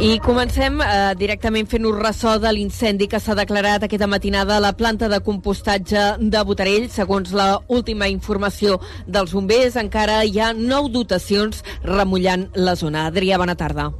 [0.00, 4.72] I comencem eh, directament fent-nos ressò de l'incendi que s'ha declarat aquesta matinada a la
[4.72, 6.88] planta de compostatge de Botarell.
[6.88, 13.10] Segons la última informació dels bombers, encara hi ha nou dotacions remullant la zona.
[13.12, 13.90] Adrià, bona tarda.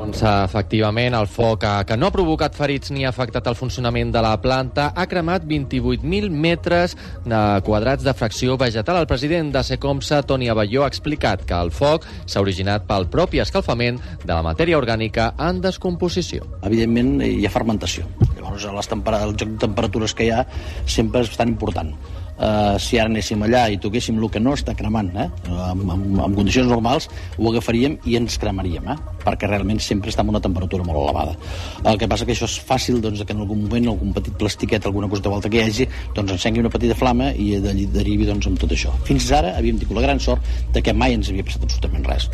[0.00, 4.08] Doncs efectivament el foc eh, que no ha provocat ferits ni ha afectat el funcionament
[4.14, 6.96] de la planta ha cremat 28.000 metres
[7.26, 8.96] de quadrats de fracció vegetal.
[9.02, 13.42] El president de Secomsa, Toni Abelló, ha explicat que el foc s'ha originat pel propi
[13.44, 16.48] escalfament de la matèria orgànica en descomposició.
[16.64, 18.08] Evidentment hi ha fermentació.
[18.38, 20.46] Llavors les el joc de temperatures que hi ha
[20.86, 21.92] sempre és bastant important
[22.40, 26.36] eh, si ara anéssim allà i toquéssim el que no està cremant, eh, en, en,
[26.36, 27.08] condicions normals,
[27.38, 31.36] ho agafaríem i ens cremaríem, eh, perquè realment sempre està en una temperatura molt elevada.
[31.84, 34.86] El que passa que això és fàcil doncs, que en algun moment algun petit plastiquet,
[34.86, 38.28] alguna cosa de volta que hi hagi, doncs encengui una petita flama i d'allí derivi
[38.28, 38.94] doncs, amb tot això.
[39.08, 42.30] Fins ara havíem tingut la gran sort de que mai ens havia passat absolutament res.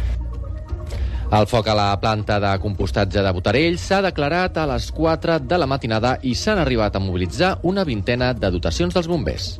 [1.26, 5.56] El foc a la planta de compostatge de Botarell s'ha declarat a les 4 de
[5.58, 9.56] la matinada i s'han arribat a mobilitzar una vintena de dotacions dels bombers.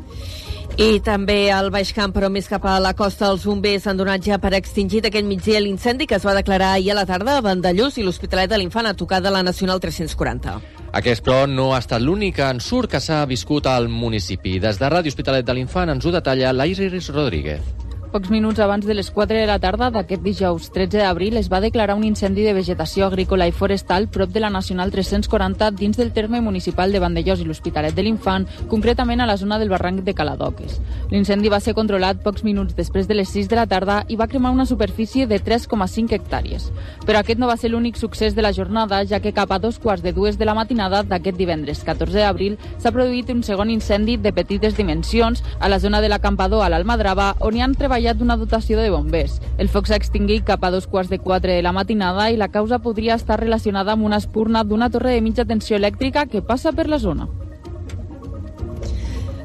[0.77, 4.23] I també al Baix Camp, però més cap a la costa, els bombers han donat
[4.23, 7.43] ja per extingit aquest migdia l'incendi que es va declarar ahir a la tarda a
[7.43, 10.61] Vandellós i l'Hospitalet de l'Infant a tocar de la Nacional 340.
[10.93, 14.61] Aquest, però, no ha estat l'únic ensurt que s'ha viscut al municipi.
[14.61, 17.86] Des de Ràdio Hospitalet de l'Infant ens ho detalla l'Iris Rodríguez.
[18.17, 21.59] Pocs minuts abans de les 4 de la tarda d'aquest dijous 13 d'abril es va
[21.61, 26.15] declarar un incendi de vegetació agrícola i forestal prop de la Nacional 340 dins del
[26.17, 30.15] terme municipal de Vandellós i l'Hospitalet de l'Infant, concretament a la zona del barranc de
[30.17, 30.79] Caladoques.
[31.11, 34.31] L'incendi va ser controlat pocs minuts després de les 6 de la tarda i va
[34.33, 36.71] cremar una superfície de 3,5 hectàrees.
[37.05, 39.79] Però aquest no va ser l'únic succés de la jornada, ja que cap a dos
[39.79, 44.17] quarts de dues de la matinada d'aquest divendres 14 d'abril s'ha produït un segon incendi
[44.17, 48.23] de petites dimensions a la zona de l'acampador a l'Almadrava, on hi han treballat treballat
[48.23, 49.41] una dotació de bombers.
[49.59, 52.49] El foc s'ha extingit cap a dos quarts de quatre de la matinada i la
[52.49, 56.73] causa podria estar relacionada amb una espurna d'una torre de mitja tensió elèctrica que passa
[56.73, 57.27] per la zona.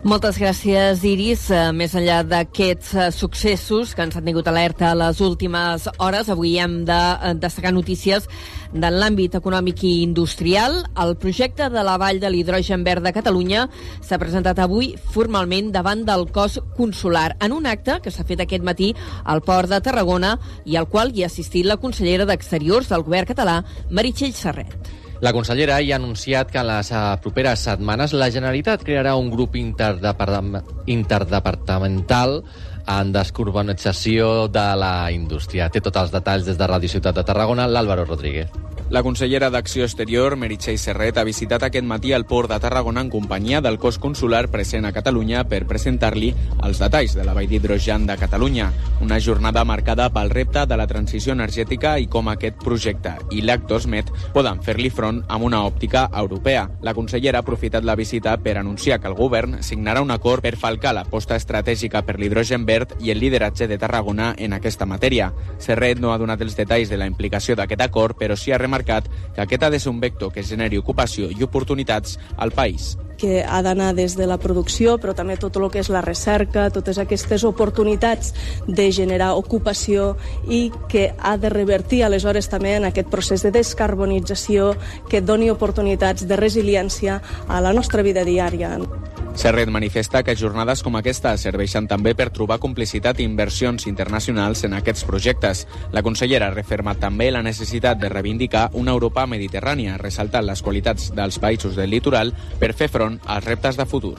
[0.01, 1.43] Moltes gràcies, Iris.
[1.53, 6.31] Eh, més enllà d'aquests eh, successos que ens han tingut alerta a les últimes hores,
[6.33, 8.25] avui hem de eh, destacar notícies
[8.73, 10.79] de l'àmbit econòmic i industrial.
[11.03, 13.67] El projecte de la Vall de l'Hidrogen Verd de Catalunya
[14.01, 18.65] s'ha presentat avui formalment davant del cos consular en un acte que s'ha fet aquest
[18.65, 20.33] matí al port de Tarragona
[20.65, 23.59] i al qual hi ha assistit la consellera d'Exteriors del govern català,
[23.91, 25.00] Meritxell Serret.
[25.21, 29.27] La consellera hi ha anunciat que en les eh, properes setmanes la Generalitat crearà un
[29.29, 32.43] grup interdepartamental
[32.89, 35.69] en descarbonització de la indústria.
[35.69, 38.49] Té tots els detalls des de Ràdio Ciutat de Tarragona, l'Àlvaro Rodríguez.
[38.91, 43.09] La consellera d'Acció Exterior, Meritxell Serret, ha visitat aquest matí el port de Tarragona en
[43.09, 46.33] companyia del cos consular present a Catalunya per presentar-li
[46.67, 48.65] els detalls de la vall d'hidrogen de Catalunya.
[48.99, 54.11] Una jornada marcada pel repte de la transició energètica i com aquest projecte i l'Actosmet
[54.35, 56.67] poden fer-li front amb una òptica europea.
[56.83, 60.57] La consellera ha aprofitat la visita per anunciar que el govern signarà un acord per
[60.59, 65.31] falcar l'aposta estratègica per l'hidrogen verd i el lideratge de Tarragona en aquesta matèria.
[65.63, 68.80] Serret no ha donat els detalls de la implicació d'aquest acord, però sí ha remarcat
[68.81, 72.97] remarcat que aquest ha de ser un vector que generi ocupació i oportunitats al país
[73.21, 76.71] que ha d'anar des de la producció, però també tot el que és la recerca,
[76.73, 78.33] totes aquestes oportunitats
[78.65, 80.17] de generar ocupació
[80.49, 84.73] i que ha de revertir aleshores també en aquest procés de descarbonització
[85.07, 88.79] que doni oportunitats de resiliència a la nostra vida diària.
[89.33, 94.75] Serret manifesta que jornades com aquesta serveixen també per trobar complicitat i inversions internacionals en
[94.77, 95.63] aquests projectes.
[95.95, 101.09] La consellera ha refermat també la necessitat de reivindicar una Europa mediterrània, ressaltant les qualitats
[101.15, 104.17] dels països del litoral per fer front als reptes de futur.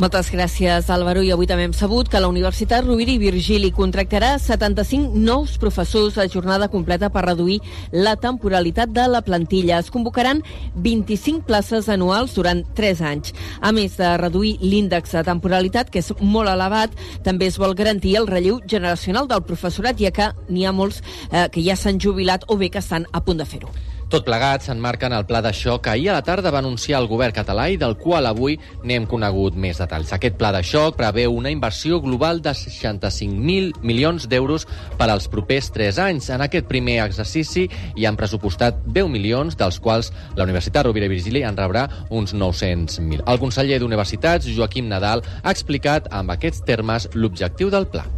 [0.00, 1.20] Moltes gràcies, Álvaro.
[1.20, 6.16] I avui també hem sabut que la Universitat Rovira i Virgili contractarà 75 nous professors
[6.16, 7.58] a jornada completa per reduir
[7.92, 9.76] la temporalitat de la plantilla.
[9.76, 10.40] Es convocaran
[10.88, 13.34] 25 places anuals durant 3 anys.
[13.60, 18.16] A més de reduir l'índex de temporalitat, que és molt elevat, també es vol garantir
[18.16, 22.48] el relleu generacional del professorat, ja que n'hi ha molts eh, que ja s'han jubilat
[22.48, 23.89] o bé que estan a punt de fer-ho.
[24.10, 26.98] Tot plegat s'enmarca en el pla de xoc que ahir a la tarda va anunciar
[26.98, 30.10] el govern català i del qual avui n'hem conegut més detalls.
[30.16, 34.66] Aquest pla de xoc preveu una inversió global de 65.000 milions d'euros
[34.98, 36.32] per als propers 3 anys.
[36.34, 41.14] En aquest primer exercici hi han pressupostat 10 milions, dels quals la Universitat Rovira i
[41.14, 43.22] Virgili en rebrà uns 900.000.
[43.30, 48.08] El conseller d'Universitats, Joaquim Nadal, ha explicat amb aquests termes l'objectiu del pla.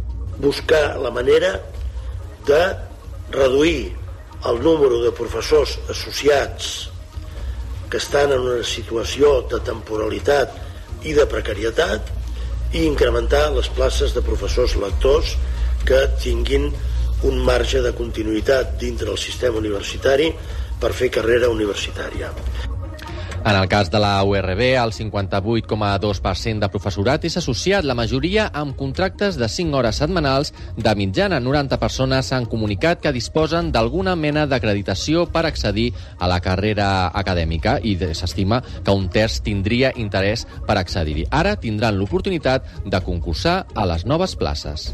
[0.41, 1.59] Buscar la manera
[2.49, 2.63] de
[3.29, 4.02] reduir
[4.49, 6.89] el número de professors associats
[7.89, 10.57] que estan en una situació de temporalitat
[11.07, 12.11] i de precarietat
[12.73, 15.35] i incrementar les places de professors lectors
[15.87, 16.71] que tinguin
[17.23, 20.31] un marge de continuïtat dintre del sistema universitari
[20.81, 22.33] per fer carrera universitària.
[23.45, 28.77] En el cas de la URB, el 58,2% de professorat és associat, la majoria amb
[28.79, 30.53] contractes de 5 hores setmanals.
[30.77, 36.39] De mitjana, 90 persones han comunicat que disposen d'alguna mena d'acreditació per accedir a la
[36.39, 41.27] carrera acadèmica i s'estima que un terç tindria interès per accedir-hi.
[41.29, 44.93] Ara tindran l'oportunitat de concursar a les noves places.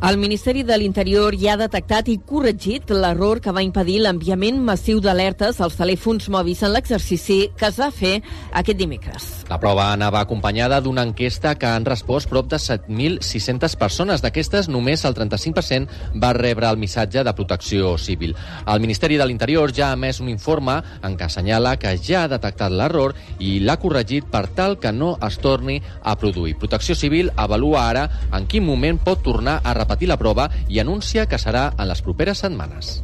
[0.00, 4.96] El Ministeri de l'Interior ja ha detectat i corregit l'error que va impedir l'enviament massiu
[5.04, 8.14] d'alertes als telèfons mòbils en l'exercici que es va fer
[8.56, 9.26] aquest dimecres.
[9.50, 14.24] La prova anava acompanyada d'una enquesta que han respost prop de 7.600 persones.
[14.24, 18.32] D'aquestes, només el 35% va rebre el missatge de protecció civil.
[18.64, 22.32] El Ministeri de l'Interior ja ha emès un informe en què assenyala que ja ha
[22.32, 26.56] detectat l'error i l'ha corregit per tal que no es torni a produir.
[26.56, 30.78] Protecció Civil avalua ara en quin moment pot tornar a repetir repetir la prova i
[30.78, 33.00] anuncia que serà en les properes setmanes.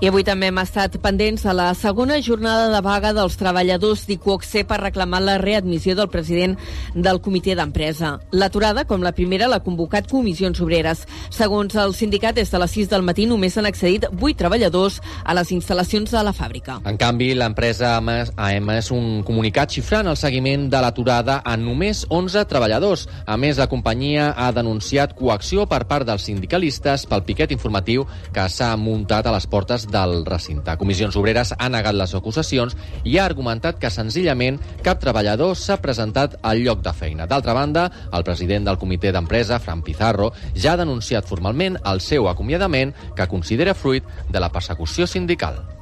[0.00, 4.62] I avui també hem estat pendents de la segona jornada de vaga dels treballadors d'Iquoxe
[4.64, 6.54] per reclamar la readmissió del president
[6.94, 8.14] del comitè d'empresa.
[8.32, 11.02] L'aturada, com la primera, l'ha convocat comissions obreres.
[11.28, 15.36] Segons el sindicat, des de les 6 del matí només han accedit 8 treballadors a
[15.36, 16.78] les instal·lacions de la fàbrica.
[16.88, 22.46] En canvi, l'empresa ha emès un comunicat xifrant el seguiment de l'aturada a només 11
[22.48, 23.04] treballadors.
[23.26, 28.48] A més, la companyia ha denunciat coacció per part dels sindicalistes pel piquet informatiu que
[28.48, 30.76] s'ha muntat a les portes del recinte.
[30.80, 36.38] Comissions Obreres ha negat les acusacions i ha argumentat que senzillament cap treballador s'ha presentat
[36.42, 37.26] al lloc de feina.
[37.26, 42.28] D'altra banda, el president del comitè d'empresa, Fran Pizarro, ja ha denunciat formalment el seu
[42.30, 45.79] acomiadament que considera fruit de la persecució sindical.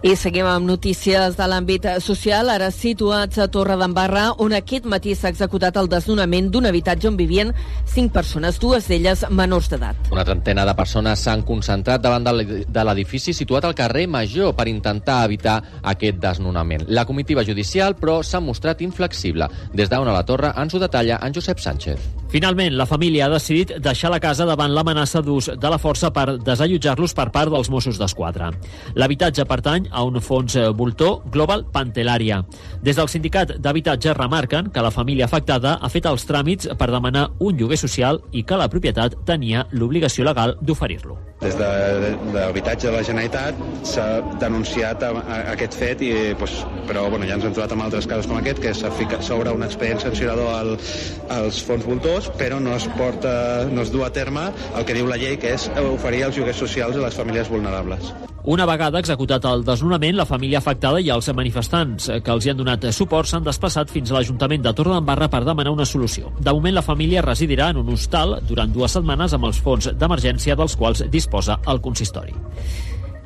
[0.00, 5.12] I seguim amb notícies de l'àmbit social, ara situats a Torre d'Embarra, on aquest matí
[5.12, 7.50] s'ha executat el desnonament d'un habitatge on vivien
[7.84, 10.08] cinc persones, dues d'elles menors d'edat.
[10.08, 15.18] Una trentena de persones s'han concentrat davant de l'edifici situat al carrer Major per intentar
[15.26, 15.58] evitar
[15.92, 16.88] aquest desnonament.
[16.88, 19.52] La comitiva judicial, però, s'ha mostrat inflexible.
[19.74, 22.19] Des d'on a la torre ens ho detalla en Josep Sánchez.
[22.30, 26.36] Finalment, la família ha decidit deixar la casa davant l'amenaça d'ús de la força per
[26.38, 28.52] desallotjar-los per part dels Mossos d'Esquadra.
[28.94, 32.38] L'habitatge pertany a un fons voltor Global Pantelària.
[32.86, 37.32] Des del sindicat d'habitatge remarquen que la família afectada ha fet els tràmits per demanar
[37.40, 41.18] un lloguer social i que la propietat tenia l'obligació legal d'oferir-lo.
[41.40, 41.66] Des de,
[42.34, 44.06] l'habitatge de la Generalitat s'ha
[44.38, 48.06] denunciat a, a, aquest fet, i, pues, però bueno, ja ens hem trobat amb altres
[48.06, 50.74] casos com aquest, que s'obre un expedient sancionador al,
[51.40, 55.08] als fons voltors, però no es porta, no es du a terme el que diu
[55.08, 58.12] la llei, que és oferir els lloguers socials a les famílies vulnerables.
[58.50, 62.56] Una vegada executat el desnonament, la família afectada i els manifestants que els hi han
[62.56, 66.32] donat suport s'han desplaçat fins a l'Ajuntament de Torredembarra per demanar una solució.
[66.40, 70.56] De moment, la família residirà en un hostal durant dues setmanes amb els fons d'emergència
[70.56, 72.32] dels quals disposa el consistori.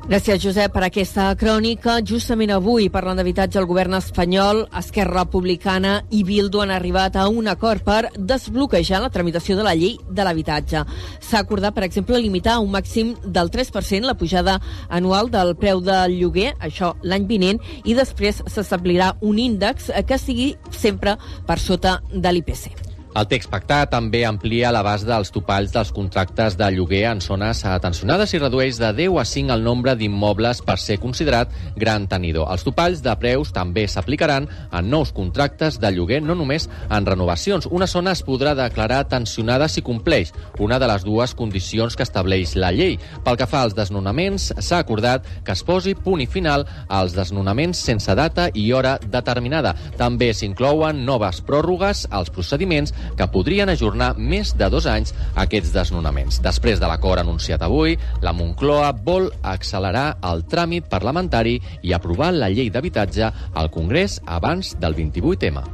[0.05, 1.95] Gràcies, Josep, per aquesta crònica.
[2.05, 7.49] Justament avui, parlant d'habitatge, el govern espanyol, Esquerra Republicana i Bildu han arribat a un
[7.49, 10.85] acord per desbloquejar la tramitació de la llei de l'habitatge.
[11.25, 14.59] S'ha acordat, per exemple, limitar un màxim del 3% la pujada
[14.93, 20.51] anual del preu del lloguer, això l'any vinent, i després s'establirà un índex que sigui
[20.69, 21.17] sempre
[21.49, 22.84] per sota de l'IPC.
[23.15, 28.33] El text pactat també amplia l'abast dels topalls dels contractes de lloguer en zones atencionades
[28.35, 32.49] i redueix de 10 a 5 el nombre d'immobles per ser considerat gran tenidor.
[32.51, 37.69] Els topalls de preus també s'aplicaran en nous contractes de lloguer, no només en renovacions.
[37.71, 42.57] Una zona es podrà declarar tensionada si compleix una de les dues condicions que estableix
[42.59, 42.99] la llei.
[43.23, 47.79] Pel que fa als desnonaments, s'ha acordat que es posi punt i final als desnonaments
[47.79, 49.71] sense data i hora determinada.
[49.95, 56.41] També s'inclouen noves pròrrogues als procediments que podrien ajornar més de dos anys aquests desnonaments.
[56.43, 62.49] Després de l'acord anunciat avui, la Moncloa vol accelerar el tràmit parlamentari i aprovar la
[62.49, 65.65] llei d'habitatge al Congrés abans del 28M.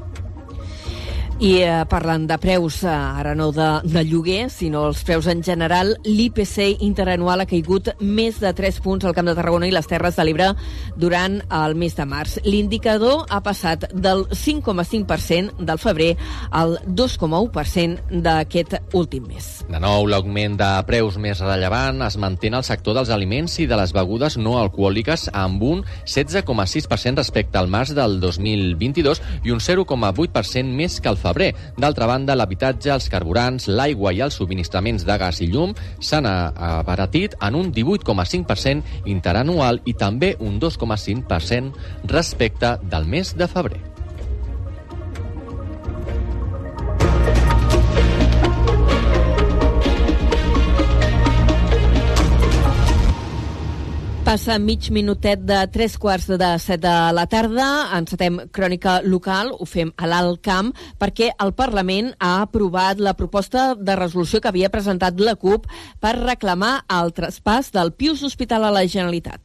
[1.42, 5.40] I eh, parlant de preus, eh, ara no de, de lloguer, sinó els preus en
[5.42, 9.90] general, l'IPC interanual ha caigut més de 3 punts al Camp de Tarragona i les
[9.90, 10.52] Terres de l'Ebre
[11.02, 12.36] durant el mes de març.
[12.46, 16.12] L'indicador ha passat del 5,5% del febrer
[16.52, 19.50] al 2,1% d'aquest últim mes.
[19.66, 23.66] De nou, l'augment de preus més rellevant es manté en el sector dels aliments i
[23.66, 29.66] de les begudes no alcohòliques amb un 16,6% respecte al març del 2022 i un
[29.72, 31.52] 0,8% més que el febrer febrer.
[31.80, 37.38] D'altra banda, l'habitatge, els carburants, l'aigua i els subministraments de gas i llum s'han abaratit
[37.42, 43.91] en un 18,5% interanual i també un 2,5% respecte del mes de febrer.
[54.32, 57.66] Passa mig minutet de tres quarts de set de la tarda.
[57.98, 63.74] Encetem crònica local, ho fem a l'Alt Camp, perquè el Parlament ha aprovat la proposta
[63.76, 65.68] de resolució que havia presentat la CUP
[66.00, 69.42] per reclamar el traspàs del Pius Hospital a la Generalitat.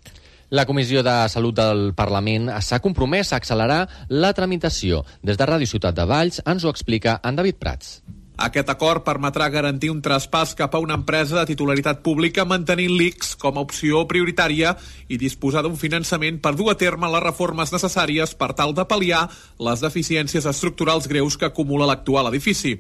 [0.54, 5.02] La Comissió de Salut del Parlament s'ha compromès a accelerar la tramitació.
[5.18, 7.96] Des de Ràdio Ciutat de Valls ens ho explica en David Prats.
[8.36, 13.30] Aquest acord permetrà garantir un traspàs cap a una empresa de titularitat pública mantenint l'ICS
[13.40, 14.74] com a opció prioritària
[15.08, 19.22] i disposar d'un finançament per dur a terme les reformes necessàries per tal de pal·liar
[19.56, 22.74] les deficiències estructurals greus que acumula l'actual edifici.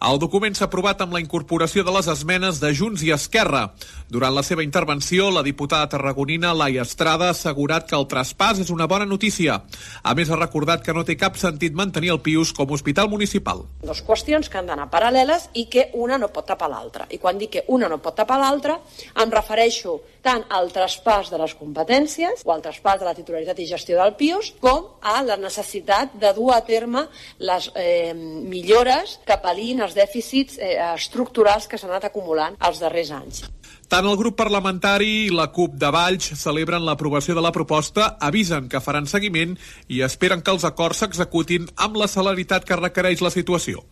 [0.00, 3.74] El document s'ha aprovat amb la incorporació de les esmenes de Junts i Esquerra.
[4.08, 8.72] Durant la seva intervenció, la diputada tarragonina Laia Estrada ha assegurat que el traspàs és
[8.72, 9.60] una bona notícia.
[10.02, 13.12] A més, ha recordat que no té cap sentit mantenir el Pius com a hospital
[13.12, 13.66] municipal.
[13.84, 17.08] Dos qüestions que han d'anar paral·leles i que una no pot tapar l'altra.
[17.10, 18.78] I quan dic que una no pot tapar l'altra,
[19.22, 23.68] em refereixo tant al traspàs de les competències o al traspàs de la titularitat i
[23.68, 27.06] gestió del PIOS com a la necessitat de dur a terme
[27.38, 33.12] les eh, millores que pal·lin els dèficits eh, estructurals que s'han anat acumulant els darrers
[33.18, 33.44] anys.
[33.88, 38.70] Tant el grup parlamentari i la CUP de Valls celebren l'aprovació de la proposta, avisen
[38.72, 39.58] que faran seguiment
[39.88, 43.84] i esperen que els acords s'executin amb la celeritat que requereix la situació.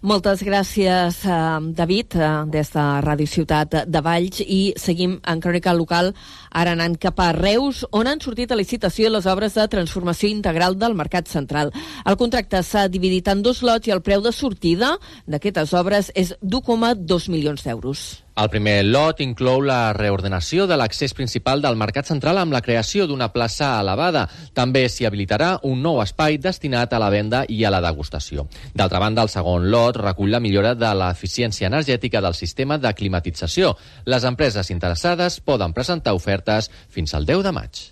[0.00, 5.74] Moltes gràcies, eh, David, eh, des de Ràdio Ciutat de Valls i seguim en crònica
[5.74, 6.14] local
[6.52, 10.78] ara anant cap a Reus, on han sortit a licitació les obres de transformació integral
[10.78, 11.72] del Mercat Central.
[12.06, 16.32] El contracte s'ha dividit en dos lots i el preu de sortida d'aquestes obres és
[16.40, 18.22] d'1,2 milions d'euros.
[18.38, 23.08] El primer lot inclou la reordenació de l'accés principal del Mercat Central amb la creació
[23.10, 24.28] d'una plaça elevada.
[24.54, 28.46] També s'hi habilitarà un nou espai destinat a la venda i a la degustació.
[28.78, 33.74] D'altra banda, el segon lot recull la millora de l'eficiència energètica del sistema de climatització.
[34.06, 37.86] Les empreses interessades poden presentar ofertes fins al 10 de maig.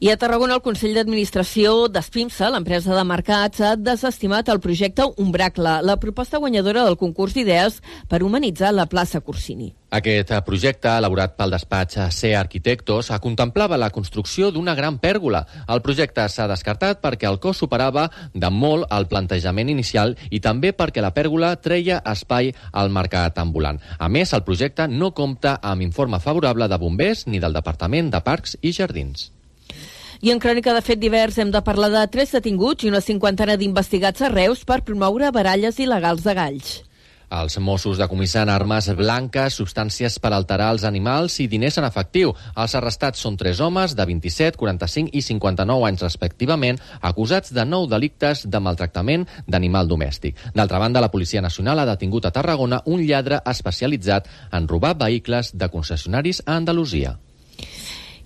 [0.00, 5.80] I a Tarragona el Consell d'Administració d'Espimsa, l'empresa de mercats, ha desestimat el projecte Umbracle,
[5.82, 9.72] la proposta guanyadora del concurs d'idees per humanitzar la plaça Corsini.
[9.90, 15.40] Aquest projecte, elaborat pel despatx C Arquitectos, contemplava la construcció d'una gran pèrgola.
[15.66, 20.74] El projecte s'ha descartat perquè el cost superava de molt el plantejament inicial i també
[20.76, 23.80] perquè la pèrgola treia espai al mercat ambulant.
[23.98, 28.22] A més, el projecte no compta amb informe favorable de bombers ni del Departament de
[28.22, 29.32] Parcs i Jardins.
[30.18, 33.54] I en crònica de fet divers hem de parlar de tres detinguts i una cinquantena
[33.54, 36.70] d'investigats a Reus per promoure baralles il·legals de galls.
[37.30, 42.32] Els Mossos decomissen armes blanques, substàncies per alterar els animals i diners en efectiu.
[42.56, 46.82] Els arrestats són tres homes de 27, 45 i 59 anys respectivament,
[47.12, 50.34] acusats de nou delictes de maltractament d'animal domèstic.
[50.56, 55.54] D'altra banda, la Policia Nacional ha detingut a Tarragona un lladre especialitzat en robar vehicles
[55.54, 57.18] de concessionaris a Andalusia.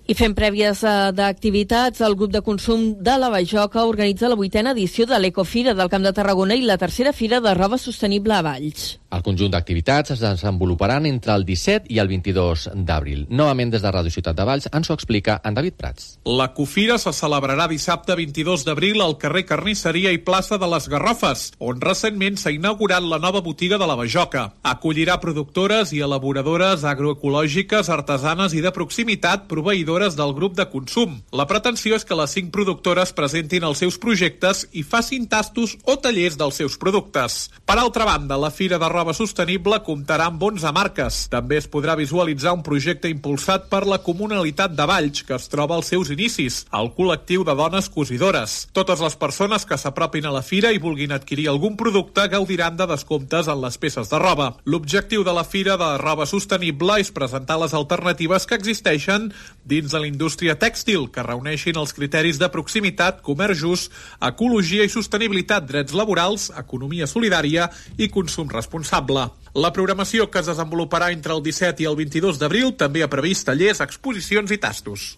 [0.03, 4.73] I fent prèvies uh, d'activitats, el grup de consum de la Bajoca organitza la vuitena
[4.75, 8.41] edició de l'Ecofira del Camp de Tarragona i la tercera fira de roba sostenible a
[8.43, 8.97] Valls.
[9.13, 13.27] El conjunt d'activitats es desenvoluparan entre el 17 i el 22 d'abril.
[13.29, 16.07] Novament des de Ràdio Ciutat de Valls ens ho explica en David Prats.
[16.25, 21.45] La Cofira se celebrarà dissabte 22 d'abril al carrer Carnisseria i plaça de les Garrofes,
[21.59, 24.47] on recentment s'ha inaugurat la nova botiga de la Bajoca.
[24.67, 29.45] Acollirà productores i elaboradores agroecològiques, artesanes i de proximitat
[29.93, 31.21] proveïdores del grup de consum.
[31.31, 35.95] La pretensió és que les cinc productores presentin els seus projectes i facin tastos o
[35.97, 37.49] tallers dels seus productes.
[37.65, 41.27] Per altra banda, la Fira de Roba Sostenible comptarà amb 11 marques.
[41.29, 45.75] També es podrà visualitzar un projecte impulsat per la Comunalitat de Valls, que es troba
[45.75, 48.67] als seus inicis, el col·lectiu de dones cosidores.
[48.73, 52.89] Totes les persones que s'apropin a la fira i vulguin adquirir algun producte gaudiran de
[52.89, 54.53] descomptes en les peces de roba.
[54.65, 59.31] L'objectiu de la Fira de Roba Sostenible és presentar les alternatives que existeixen
[59.65, 64.91] dins de la indústria tèxtil, que reuneixin els criteris de proximitat, comerç just, ecologia i
[64.93, 69.27] sostenibilitat, drets laborals, economia solidària i consum responsable.
[69.53, 73.49] La programació que es desenvoluparà entre el 17 i el 22 d'abril també ha previst
[73.49, 75.13] tallers, exposicions i tastos.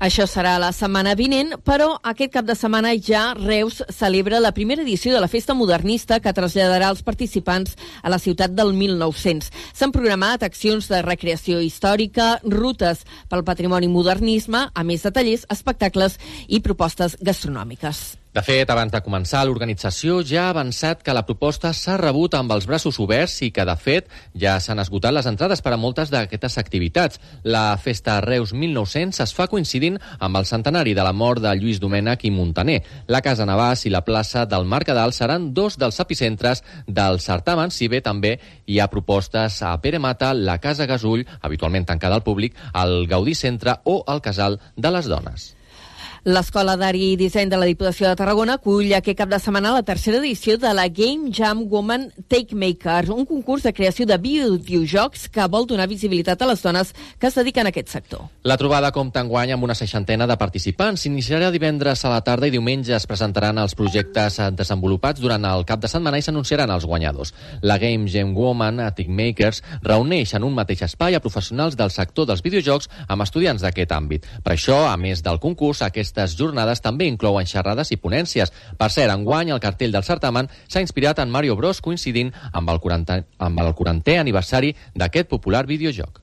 [0.00, 4.82] Això serà la setmana vinent, però aquest cap de setmana ja Reus celebra la primera
[4.82, 9.52] edició de la festa modernista que traslladarà els participants a la ciutat del 1900.
[9.74, 16.18] S'han programat accions de recreació històrica, rutes pel patrimoni modernisme, a més de tallers, espectacles
[16.48, 18.21] i propostes gastronòmiques.
[18.32, 22.54] De fet, abans de començar, l'organització ja ha avançat que la proposta s'ha rebut amb
[22.54, 26.08] els braços oberts i que, de fet, ja s'han esgotat les entrades per a moltes
[26.08, 27.20] d'aquestes activitats.
[27.44, 31.76] La Festa Reus 1900 es fa coincidint amb el centenari de la mort de Lluís
[31.84, 32.80] Domènech i Montaner.
[33.12, 37.92] La Casa Navàs i la plaça del Mercadal seran dos dels epicentres del certamen, si
[37.92, 42.56] bé també hi ha propostes a Pere Mata, la Casa Gasull, habitualment tancada al públic,
[42.72, 45.52] al Gaudí Centre o al Casal de les Dones.
[46.22, 49.82] L'Escola d'Art i Disseny de la Diputació de Tarragona acull aquest cap de setmana la
[49.82, 55.24] tercera edició de la Game Jam Woman Take Maker, un concurs de creació de videojocs
[55.34, 58.28] que vol donar visibilitat a les dones que es dediquen a aquest sector.
[58.46, 61.02] La trobada compta enguany amb una seixantena de participants.
[61.02, 65.82] S'iniciarà divendres a la tarda i diumenge es presentaran els projectes desenvolupats durant el cap
[65.82, 67.34] de setmana i s'anunciaran els guanyadors.
[67.66, 72.30] La Game Jam Woman Take Makers reuneix en un mateix espai a professionals del sector
[72.30, 74.30] dels videojocs amb estudiants d'aquest àmbit.
[74.46, 78.52] Per això, a més del concurs, aquest aquestes jornades també inclouen xerrades i ponències.
[78.78, 82.80] Per cert, enguany el cartell del certamen s'ha inspirat en Mario Bros coincidint amb el
[82.80, 86.21] 40, amb el 40è aniversari d'aquest popular videojoc.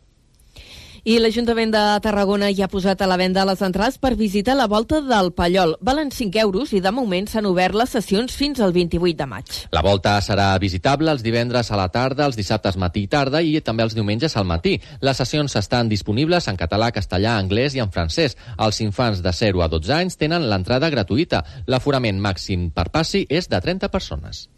[1.08, 4.68] I l'Ajuntament de Tarragona ja ha posat a la venda les entrades per visitar la
[4.68, 5.77] volta del Pallol.
[5.82, 9.62] Valen 5 euros i de moment s'han obert les sessions fins al 28 de maig.
[9.72, 13.56] La volta serà visitable els divendres a la tarda, els dissabtes matí i tarda i
[13.62, 14.75] també els diumenges al matí.
[15.01, 18.36] Les sessions estan disponibles en català, castellà, anglès i en francès.
[18.58, 21.46] Els infants de 0 a 12 anys tenen l'entrada gratuïta.
[21.68, 24.50] L'aforament màxim per passi és de 30 persones.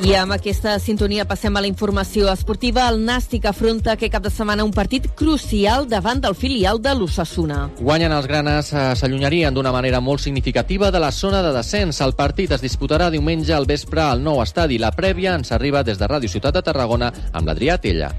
[0.00, 2.86] I amb aquesta sintonia passem a la informació esportiva.
[2.88, 7.66] El Nàstic afronta aquest cap de setmana un partit crucial davant del filial de l'Ossassuna.
[7.82, 12.00] Guanyen els granes, eh, s'allunyarien d'una manera molt significativa de la zona de descens.
[12.00, 14.78] El partit es disputarà diumenge al vespre al nou estadi.
[14.78, 18.14] La prèvia ens arriba des de Ràdio Ciutat de Tarragona amb l'Adrià Tella.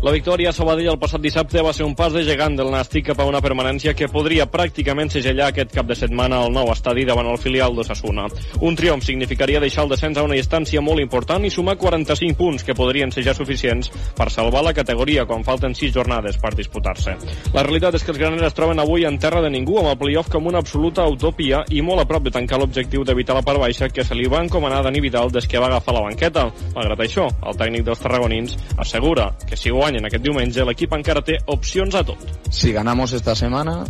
[0.00, 3.10] La victòria a Sabadell el passat dissabte va ser un pas de gegant del Nàstic
[3.10, 7.02] cap a una permanència que podria pràcticament segellar aquest cap de setmana al nou estadi
[7.04, 8.24] davant el filial d'Ossassuna.
[8.64, 12.64] Un triomf significaria deixar el descens a una distància molt important i sumar 45 punts
[12.64, 17.18] que podrien ser ja suficients per salvar la categoria quan falten 6 jornades per disputar-se.
[17.52, 20.00] La realitat és que els graners es troben avui en terra de ningú amb el
[20.00, 23.60] playoff com una absoluta utopia i molt a prop de tancar l'objectiu d'evitar la part
[23.60, 26.48] baixa que se li va encomanar a Dani Vidal des que va agafar la banqueta.
[26.72, 31.22] Malgrat això, el tècnic dels tarragonins assegura que si guanya guanyen aquest diumenge, l'equip encara
[31.26, 32.20] té opcions a tot.
[32.54, 33.84] Si ganamos esta semana,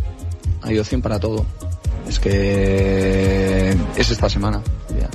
[0.63, 1.45] hay opción para todo.
[2.07, 4.61] Es que es esta semana.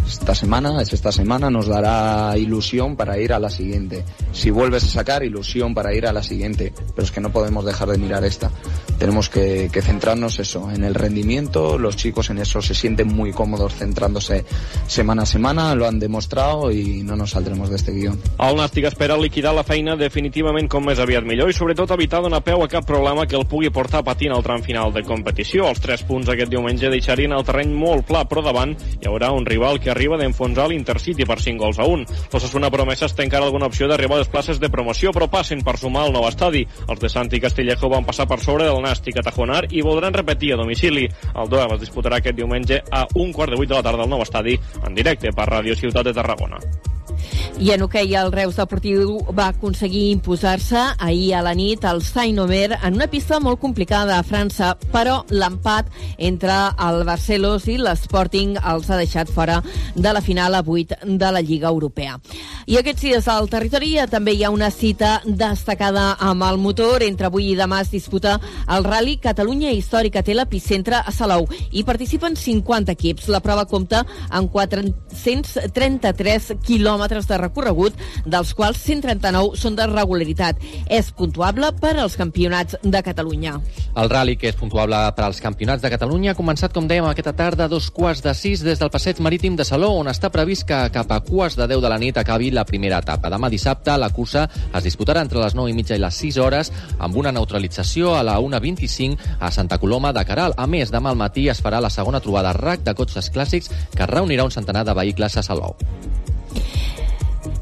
[0.07, 4.05] Esta semana, es esta semana, nos dará ilusión para ir a la siguiente.
[4.33, 6.73] Si vuelves a sacar, ilusión para ir a la siguiente.
[6.95, 8.51] Pero es que no podemos dejar de mirar esta.
[8.99, 11.79] Tenemos que, que centrarnos eso, en el rendimiento.
[11.79, 14.45] Los chicos en eso se sienten muy cómodos centrándose
[14.87, 18.19] semana a semana, lo han demostrado y no nos saldremos de este guion.
[18.39, 22.43] El Nàstic espera liquidar la feina definitivament com més aviat millor i sobretot evitar donar
[22.45, 25.69] peu a cap problema que el pugui portar patint al tram final de competició.
[25.71, 29.47] Els tres punts aquest diumenge deixarien el terreny molt pla, però davant hi haurà un
[29.47, 32.07] rival que arriba d'enfonsar l'Intercity per 5 gols a 1.
[32.33, 35.77] L'Ossassuna Promeses té encara alguna opció d'arribar a les places de promoció, però passen per
[35.79, 36.67] sumar el nou estadi.
[36.89, 40.55] Els de Santi Castillejo van passar per sobre del Nàstic a Tajonar i voldran repetir
[40.55, 41.07] a domicili.
[41.35, 44.13] El duel es disputarà aquest diumenge a un quart de vuit de la tarda al
[44.13, 46.61] nou estadi, en directe per Ràdio Ciutat de Tarragona.
[47.57, 52.77] I en hoquei el Reus Deportiu va aconseguir imposar-se ahir a la nit al Saint-Omer
[52.83, 56.53] en una pista molt complicada a França, però l'empat entre
[56.85, 59.63] el Barcelos i l'Sporting els ha deixat fora
[59.95, 62.19] de la final a 8 de la Lliga Europea.
[62.67, 67.03] I aquests dies al territori també hi ha una cita destacada amb el motor.
[67.07, 68.37] Entre avui i demà es disputa
[68.69, 73.31] el Rally Catalunya Històrica té l'epicentre a Salou i participen 50 equips.
[73.33, 80.61] La prova compta amb 433 quilòmetres de recorregut, dels quals 139 són de regularitat.
[80.93, 83.57] És puntuable per als campionats de Catalunya.
[83.97, 87.33] El rally, que és puntuable per als campionats de Catalunya, ha començat, com dèiem, aquesta
[87.33, 90.67] tarda a dos quarts de sis des del passeig marítim de Salou, on està previst
[90.69, 93.31] que cap a quarts de 10 de la nit acabi la primera etapa.
[93.33, 96.73] Demà dissabte la cursa es disputarà entre les 9 i mitja i les 6 hores
[96.99, 100.57] amb una neutralització a la 1.25 a Santa Coloma de Caral.
[100.57, 104.11] A més, demà al matí es farà la segona trobada RAC de cotxes clàssics que
[104.11, 105.77] reunirà un centenar de vehicles a Salou.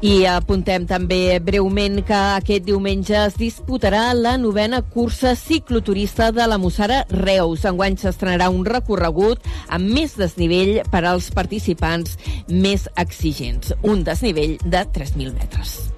[0.05, 6.59] I apuntem també breument que aquest diumenge es disputarà la novena cursa cicloturista de la
[6.61, 7.65] Mussara Reus.
[7.65, 12.19] Enguany s'estrenarà un recorregut amb més desnivell per als participants
[12.51, 13.73] més exigents.
[13.83, 15.94] Un desnivell de 3.000 metres.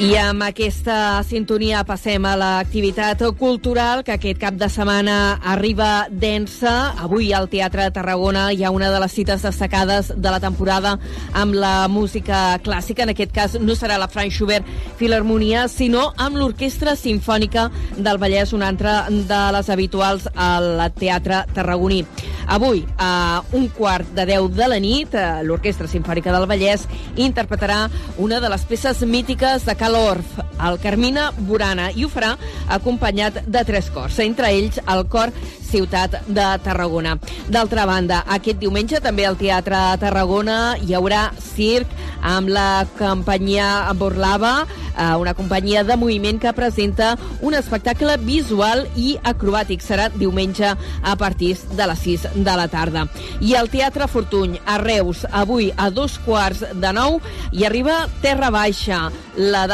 [0.00, 6.94] I amb aquesta sintonia passem a l'activitat cultural que aquest cap de setmana arriba densa.
[7.04, 10.94] Avui al Teatre de Tarragona hi ha una de les cites destacades de la temporada
[11.36, 13.04] amb la música clàssica.
[13.04, 14.64] En aquest cas no serà la Frank Schubert
[14.96, 22.06] Filharmonia, sinó amb l'Orquestra Simfònica del Vallès, una altra de les habituals al Teatre Tarragoní.
[22.50, 26.88] Avui, a un quart de deu de la nit, eh, l'Orquestra Simfònica del Vallès
[27.20, 27.84] interpretarà
[28.18, 32.34] una de les peces mítiques de Cal Orff, el Carmina Burana, i ho farà
[32.68, 35.32] acompanyat de tres cors, entre ells el cor
[35.70, 37.16] ciutat de Tarragona.
[37.48, 41.90] D'altra banda, aquest diumenge també al Teatre Tarragona hi haurà circ
[42.26, 49.16] amb la companyia Borlava, eh, una companyia de moviment que presenta un espectacle visual i
[49.22, 49.82] acrobàtic.
[49.82, 53.06] Serà diumenge a partir de les 6 de la tarda.
[53.40, 57.20] I al Teatre Fortuny, a Reus, avui a dos quarts de nou,
[57.52, 59.08] hi arriba Terra Baixa,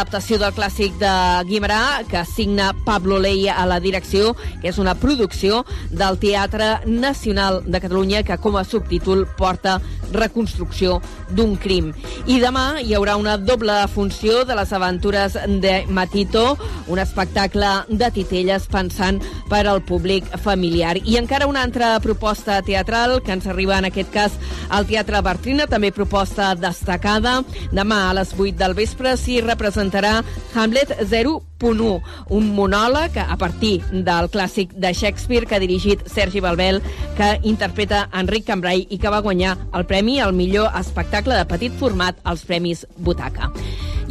[0.06, 1.12] l'adaptació del clàssic de
[1.48, 7.64] Guimarà, que signa Pablo Ley a la direcció, que és una producció del Teatre Nacional
[7.66, 9.80] de Catalunya, que com a subtítol porta
[10.12, 11.00] reconstrucció
[11.34, 11.90] d'un crim.
[12.30, 18.12] I demà hi haurà una doble funció de les aventures de Matito, un espectacle de
[18.14, 19.18] titelles pensant
[19.50, 20.94] per al públic familiar.
[21.02, 24.38] I encara una altra proposta teatral que ens arriba en aquest cas
[24.70, 27.40] al Teatre Bartrina, també proposta destacada.
[27.74, 29.95] Demà a les 8 del vespre s'hi representarà
[30.54, 36.82] Hamlet 0.1, un monòleg a partir del clàssic de Shakespeare que ha dirigit Sergi Balbel,
[37.16, 41.72] que interpreta Enric Cambrai i que va guanyar el premi al millor espectacle de petit
[41.80, 43.52] format als Premis Butaca.